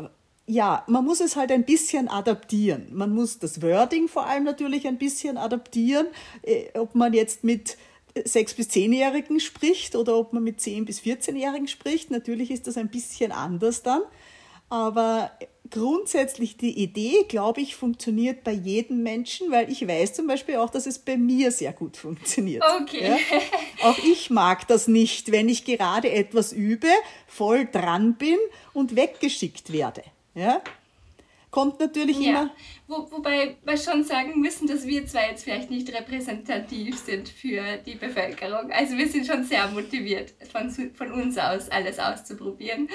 [0.51, 2.88] ja, man muss es halt ein bisschen adaptieren.
[2.90, 6.09] Man muss das Wording vor allem natürlich ein bisschen adaptieren,
[6.43, 7.79] äh, ob man jetzt mit
[8.25, 12.11] sechs- bis zehnjährigen spricht oder ob man mit zehn- bis 14-Jährigen spricht.
[12.11, 14.03] Natürlich ist das ein bisschen anders dann.
[14.68, 15.33] Aber
[15.68, 20.70] grundsätzlich die Idee, glaube ich, funktioniert bei jedem Menschen, weil ich weiß zum Beispiel auch,
[20.70, 22.62] dass es bei mir sehr gut funktioniert.
[22.83, 23.09] Okay.
[23.09, 23.88] Ja?
[23.88, 26.88] Auch ich mag das nicht, wenn ich gerade etwas übe,
[27.27, 28.38] voll dran bin
[28.73, 30.03] und weggeschickt werde.
[30.35, 30.62] Ja?
[31.51, 32.31] Kommt natürlich ja.
[32.31, 32.51] immer.
[32.87, 37.77] Wo, wobei wir schon sagen müssen, dass wir zwar jetzt vielleicht nicht repräsentativ sind für
[37.79, 38.71] die Bevölkerung.
[38.71, 42.89] Also wir sind schon sehr motiviert, von, von uns aus alles auszuprobieren.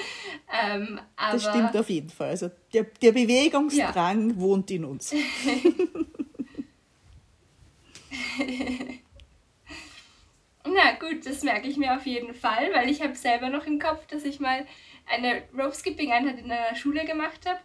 [0.52, 2.30] Ähm, das stimmt auf jeden Fall.
[2.30, 4.36] Also der, der Bewegungsdrang ja.
[4.36, 5.14] wohnt in uns.
[10.68, 13.78] Na gut, das merke ich mir auf jeden Fall, weil ich habe selber noch im
[13.78, 14.66] Kopf, dass ich mal
[15.06, 17.60] eine Rope Skipping Einheit in einer Schule gemacht habe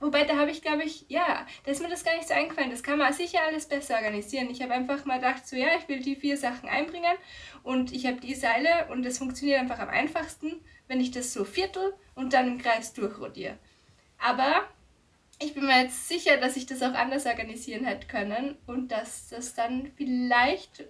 [0.00, 2.70] Wobei, da habe ich, glaube ich, ja, da ist mir das gar nicht so eingefallen.
[2.70, 4.48] Das kann man sicher alles besser organisieren.
[4.50, 7.16] Ich habe einfach mal gedacht, so, ja, ich will die vier Sachen einbringen
[7.62, 11.44] und ich habe die Seile und das funktioniert einfach am einfachsten, wenn ich das so
[11.44, 13.58] viertel und dann im Kreis durchrodiere.
[14.18, 14.66] Aber
[15.38, 19.28] ich bin mir jetzt sicher, dass ich das auch anders organisieren hätte können und dass
[19.28, 20.84] das dann vielleicht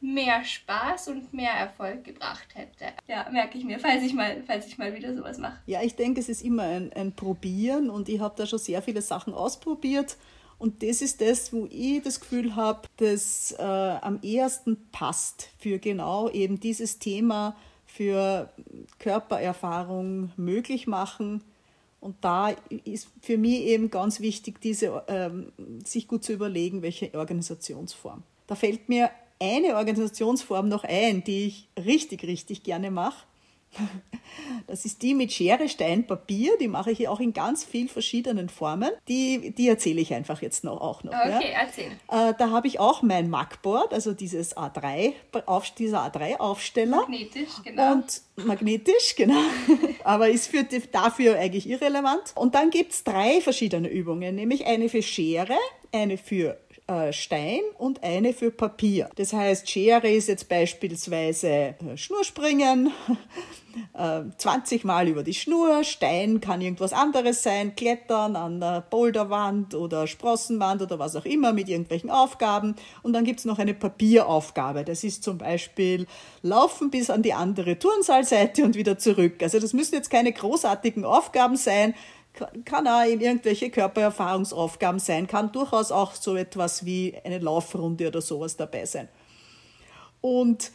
[0.00, 2.86] mehr Spaß und mehr Erfolg gebracht hätte.
[3.06, 5.58] Ja, merke ich mir, falls ich mal, falls ich mal wieder sowas mache.
[5.66, 8.80] Ja, ich denke, es ist immer ein, ein Probieren und ich habe da schon sehr
[8.82, 10.16] viele Sachen ausprobiert
[10.60, 15.78] Und das ist das, wo ich das Gefühl habe, das äh, am ehesten passt für
[15.78, 18.50] genau eben dieses Thema, für
[18.98, 21.42] Körpererfahrung möglich machen.
[21.98, 25.50] Und da ist für mich eben ganz wichtig, diese, ähm,
[25.82, 28.22] sich gut zu überlegen, welche Organisationsform.
[28.46, 33.26] Da fällt mir eine Organisationsform noch ein, die ich richtig, richtig gerne mache.
[34.66, 36.52] Das ist die mit Schere, Stein, Papier.
[36.60, 38.90] Die mache ich auch in ganz vielen verschiedenen Formen.
[39.08, 41.12] Die, die erzähle ich einfach jetzt noch, auch noch.
[41.12, 41.62] Okay, ja.
[41.62, 41.90] erzähl.
[42.08, 45.14] Äh, da habe ich auch mein Magboard, also dieses A3,
[45.46, 46.98] auf, dieser A3-Aufsteller.
[46.98, 47.92] Magnetisch, genau.
[47.92, 49.42] Und magnetisch, genau.
[50.04, 52.32] Aber ist für, dafür eigentlich irrelevant.
[52.36, 55.56] Und dann gibt es drei verschiedene Übungen, nämlich eine für Schere,
[55.92, 56.56] eine für
[57.12, 59.10] Stein und eine für Papier.
[59.14, 62.90] Das heißt, Schere ist jetzt beispielsweise äh, Schnurspringen,
[64.36, 69.74] 20 äh, Mal über die Schnur, Stein kann irgendwas anderes sein, Klettern an der Boulderwand
[69.74, 72.74] oder Sprossenwand oder was auch immer mit irgendwelchen Aufgaben.
[73.02, 74.84] Und dann gibt es noch eine Papieraufgabe.
[74.84, 76.06] Das ist zum Beispiel
[76.42, 79.42] Laufen bis an die andere Turnsaalseite und wieder zurück.
[79.42, 81.94] Also das müssen jetzt keine großartigen Aufgaben sein,
[82.64, 88.20] kann auch in irgendwelche Körpererfahrungsaufgaben sein, kann durchaus auch so etwas wie eine Laufrunde oder
[88.20, 89.08] sowas dabei sein.
[90.20, 90.70] Und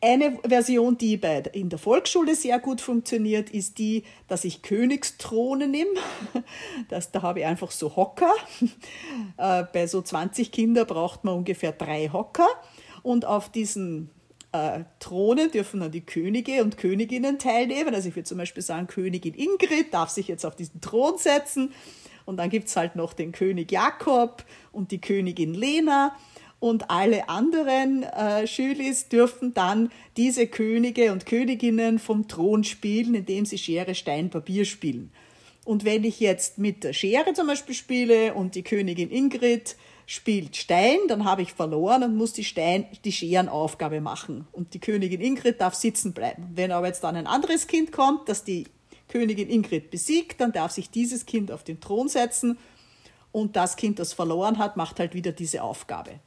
[0.00, 4.62] äh, eine Version, die bei, in der Volksschule sehr gut funktioniert, ist die, dass ich
[4.62, 5.90] Königsthrone nehme.
[6.88, 8.32] Das, da habe ich einfach so Hocker.
[9.36, 12.48] Äh, bei so 20 Kindern braucht man ungefähr drei Hocker.
[13.02, 14.10] Und auf diesen
[14.52, 17.94] äh, Throne dürfen dann die Könige und Königinnen teilnehmen.
[17.94, 21.72] Also ich würde zum Beispiel sagen, Königin Ingrid darf sich jetzt auf diesen Thron setzen.
[22.24, 26.16] Und dann gibt es halt noch den König Jakob und die Königin Lena.
[26.58, 33.46] Und alle anderen äh, Schülis dürfen dann diese Könige und Königinnen vom Thron spielen, indem
[33.46, 35.10] sie Schere, Stein, Papier spielen.
[35.64, 39.76] Und wenn ich jetzt mit der Schere zum Beispiel spiele und die Königin Ingrid
[40.10, 44.48] spielt Stein, dann habe ich verloren und muss die, Stein, die Scherenaufgabe machen.
[44.50, 46.50] Und die Königin Ingrid darf sitzen bleiben.
[46.52, 48.66] Wenn aber jetzt dann ein anderes Kind kommt, das die
[49.06, 52.58] Königin Ingrid besiegt, dann darf sich dieses Kind auf den Thron setzen
[53.30, 56.18] und das Kind, das verloren hat, macht halt wieder diese Aufgabe.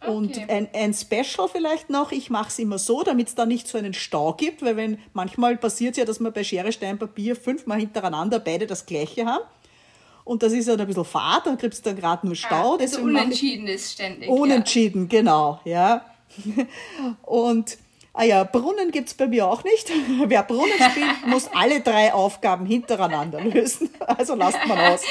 [0.00, 0.10] Okay.
[0.10, 3.66] Und ein, ein Special vielleicht noch, ich mache es immer so, damit es da nicht
[3.66, 6.96] so einen Stau gibt, weil wenn manchmal passiert es ja, dass man bei Schere, Stein,
[6.96, 9.44] Papier fünfmal hintereinander beide das gleiche haben.
[10.26, 12.74] Und das ist halt ein bisschen fad, dann kriegst du dann gerade nur Stau.
[12.74, 14.28] Ah, also unentschieden ist ständig.
[14.28, 15.18] Unentschieden, ja.
[15.18, 16.04] genau, ja.
[17.22, 17.78] Und
[18.18, 19.92] Ah ja, Brunnen gibt es bei mir auch nicht.
[20.26, 23.90] Wer Brunnen spielt, muss alle drei Aufgaben hintereinander lösen.
[24.00, 25.02] Also lasst man aus.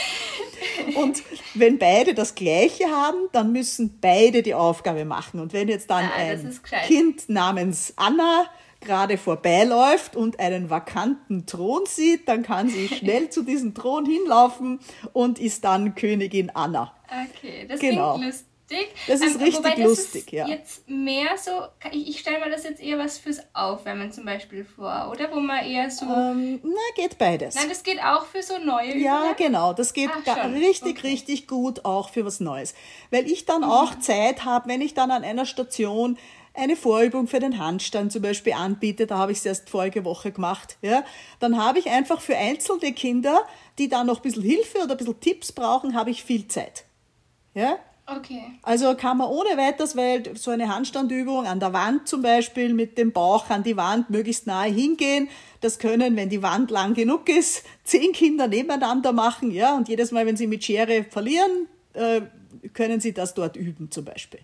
[0.95, 1.21] Und
[1.53, 5.39] wenn beide das Gleiche haben, dann müssen beide die Aufgabe machen.
[5.39, 8.47] Und wenn jetzt dann ah, ein Kind namens Anna
[8.85, 14.79] gerade vorbeiläuft und einen vakanten Thron sieht, dann kann sie schnell zu diesem Thron hinlaufen
[15.13, 16.93] und ist dann Königin Anna.
[17.07, 18.15] Okay, das genau.
[18.15, 18.47] klingt lustig.
[19.07, 20.47] Das ist ähm, richtig das lustig, ist ja.
[20.47, 21.51] Jetzt mehr so,
[21.91, 25.31] ich, ich stelle mir das jetzt eher was fürs Aufwärmen zum Beispiel vor, oder?
[25.31, 26.05] Wo man eher so.
[26.05, 27.55] Ähm, na, geht beides.
[27.55, 29.03] Nein, das geht auch für so neue Übungen.
[29.03, 29.73] Ja, genau.
[29.73, 31.07] Das geht Ach, richtig, okay.
[31.07, 32.73] richtig gut auch für was Neues.
[33.11, 33.69] Weil ich dann mhm.
[33.69, 36.17] auch Zeit habe, wenn ich dann an einer Station
[36.55, 40.31] eine Vorübung für den Handstand zum Beispiel anbiete, da habe ich es erst vorige Woche
[40.31, 41.03] gemacht, ja,
[41.39, 43.43] dann habe ich einfach für einzelne Kinder,
[43.77, 46.85] die da noch ein bisschen Hilfe oder ein bisschen Tipps brauchen, habe ich viel Zeit.
[47.53, 47.77] Ja?
[48.07, 48.43] Okay.
[48.61, 52.99] Also kann man ohne weiteres, weil so eine Handstandübung an der Wand zum Beispiel mit
[52.99, 55.27] dem Bauch an die Wand möglichst nahe hingehen,
[55.61, 60.11] das können, wenn die Wand lang genug ist, zehn Kinder nebeneinander machen, ja, und jedes
[60.11, 62.21] Mal, wenn sie mit Schere verlieren, äh,
[62.73, 64.41] können sie das dort üben zum Beispiel.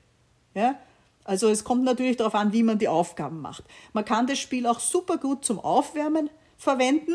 [0.55, 0.75] Ja?
[1.23, 3.63] Also es kommt natürlich darauf an, wie man die Aufgaben macht.
[3.93, 7.13] Man kann das Spiel auch super gut zum Aufwärmen verwenden.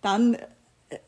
[0.00, 0.98] Dann, äh,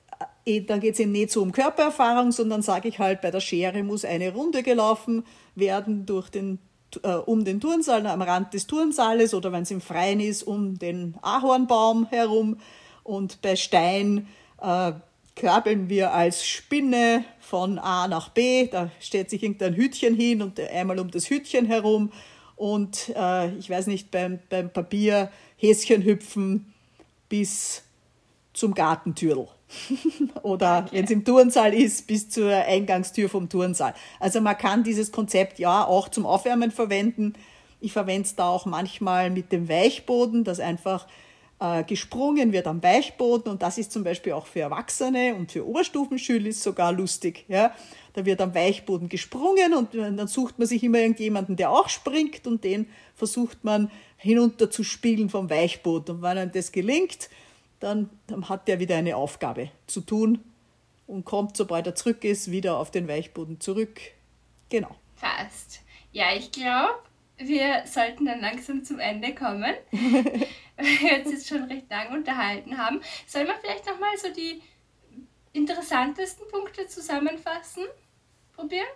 [0.44, 3.40] eh, dann geht es eben nicht so um Körpererfahrung, sondern sage ich halt, bei der
[3.40, 6.58] Schere muss eine Runde gelaufen werden durch den,
[7.02, 10.78] äh, um den Turnsaal, am Rand des Turnsaales oder wenn es im Freien ist, um
[10.78, 12.58] den Ahornbaum herum.
[13.04, 14.26] Und bei Stein
[14.60, 14.92] äh,
[15.36, 18.66] krabbeln wir als Spinne von A nach B.
[18.66, 22.12] Da steht sich irgendein Hütchen hin und einmal um das Hütchen herum
[22.60, 26.74] und äh, ich weiß nicht, beim, beim Papier Häschen hüpfen
[27.30, 27.82] bis
[28.52, 29.48] zum Gartentürl.
[30.42, 30.88] Oder okay.
[30.92, 33.94] wenn es im Turnsaal ist, bis zur Eingangstür vom Turnsaal.
[34.18, 37.32] Also man kann dieses Konzept ja auch zum Aufwärmen verwenden.
[37.80, 41.06] Ich verwende es da auch manchmal mit dem Weichboden, dass einfach
[41.60, 45.66] äh, gesprungen wird am Weichboden und das ist zum Beispiel auch für Erwachsene und für
[45.66, 47.46] Oberstufenschüler sogar lustig.
[47.48, 47.72] Ja?
[48.12, 52.46] Da wird am Weichboden gesprungen und dann sucht man sich immer irgendjemanden, der auch springt
[52.46, 56.16] und den versucht man hinunter zu spielen vom Weichboden.
[56.16, 57.28] Und wenn einem das gelingt,
[57.78, 60.40] dann, dann hat der wieder eine Aufgabe zu tun
[61.06, 64.00] und kommt, sobald er zurück ist, wieder auf den Weichboden zurück.
[64.68, 64.94] Genau.
[65.16, 65.80] Fast.
[66.12, 66.94] Ja, ich glaube,
[67.38, 70.44] wir sollten dann langsam zum Ende kommen, weil
[70.84, 73.00] wir uns jetzt schon recht lang unterhalten haben.
[73.26, 74.61] Sollen wir vielleicht nochmal so die
[75.53, 77.84] interessantesten Punkte zusammenfassen?
[78.55, 78.86] Probieren?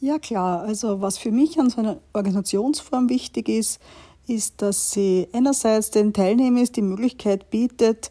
[0.00, 3.80] Ja klar, also was für mich an so einer Organisationsform wichtig ist,
[4.28, 8.10] ist, dass sie einerseits den Teilnehmern die Möglichkeit bietet,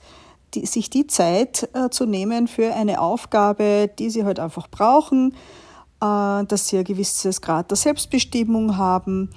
[0.54, 5.34] die, sich die Zeit äh, zu nehmen für eine Aufgabe, die sie halt einfach brauchen,
[6.02, 9.30] äh, dass sie ein gewisses Grad der Selbstbestimmung haben,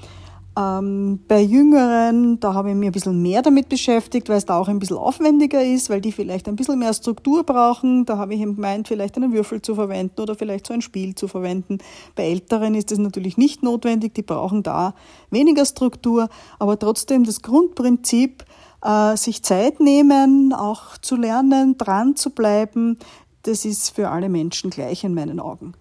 [0.59, 4.59] ähm, bei Jüngeren, da habe ich mich ein bisschen mehr damit beschäftigt, weil es da
[4.59, 8.05] auch ein bisschen aufwendiger ist, weil die vielleicht ein bisschen mehr Struktur brauchen.
[8.05, 11.15] Da habe ich eben gemeint, vielleicht einen Würfel zu verwenden oder vielleicht so ein Spiel
[11.15, 11.79] zu verwenden.
[12.17, 14.95] Bei Älteren ist das natürlich nicht notwendig, die brauchen da
[15.31, 16.29] weniger Struktur,
[16.59, 18.45] aber trotzdem das Grundprinzip,
[18.83, 22.99] äh, sich Zeit nehmen, auch zu lernen, dran zu bleiben,
[23.45, 25.75] das ist für alle Menschen gleich in meinen Augen.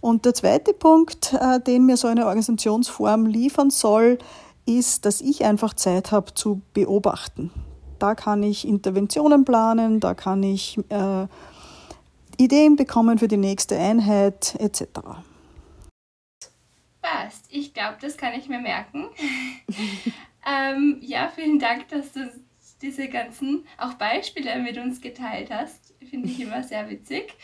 [0.00, 4.18] Und der zweite Punkt, äh, den mir so eine Organisationsform liefern soll,
[4.66, 7.50] ist, dass ich einfach Zeit habe zu beobachten.
[7.98, 11.26] Da kann ich Interventionen planen, da kann ich äh,
[12.38, 14.84] Ideen bekommen für die nächste Einheit etc.
[17.02, 17.46] Passt.
[17.50, 19.08] Ich glaube, das kann ich mir merken.
[20.46, 22.30] ähm, ja, vielen Dank, dass du
[22.80, 25.94] diese ganzen auch Beispiele mit uns geteilt hast.
[26.08, 27.34] Finde ich immer sehr witzig.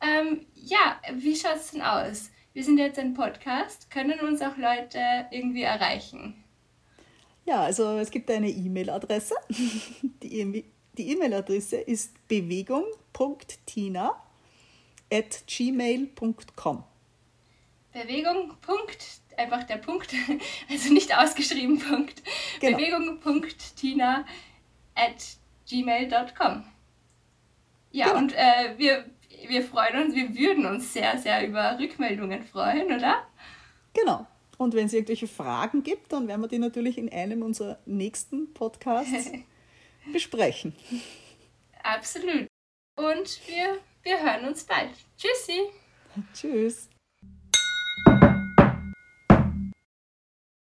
[0.00, 2.30] Ähm, ja, wie schaut es denn aus?
[2.52, 3.90] Wir sind jetzt ein Podcast.
[3.90, 6.42] Können uns auch Leute irgendwie erreichen?
[7.44, 9.34] Ja, also es gibt eine E-Mail-Adresse.
[10.22, 10.64] Die
[10.96, 14.16] E-Mail-Adresse ist bewegung.tina
[15.12, 16.84] at gmail.com.
[17.92, 18.54] Bewegung.
[19.36, 20.14] Einfach der Punkt,
[20.70, 22.22] also nicht ausgeschrieben Punkt.
[22.60, 22.78] Genau.
[22.78, 24.24] Bewegung.tina
[24.94, 25.36] at
[25.68, 26.64] gmail.com.
[27.92, 28.18] Ja, genau.
[28.18, 29.04] und äh, wir
[29.48, 33.26] wir freuen uns, wir würden uns sehr, sehr über Rückmeldungen freuen, oder?
[33.94, 34.26] Genau.
[34.58, 38.52] Und wenn es irgendwelche Fragen gibt, dann werden wir die natürlich in einem unserer nächsten
[38.54, 39.30] Podcasts
[40.12, 40.74] besprechen.
[41.82, 42.46] Absolut.
[42.96, 44.90] Und wir, wir hören uns bald.
[45.18, 45.60] Tschüssi.
[46.32, 46.88] Tschüss.